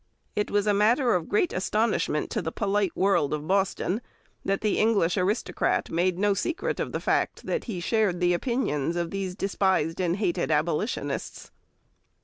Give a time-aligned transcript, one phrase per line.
[0.35, 4.01] It was a matter of great astonishment to the polite world of Boston
[4.43, 8.95] that the English aristocrat made no secret of the fact that he shared the opinions
[8.95, 11.51] of the despised and hated Abolitionists.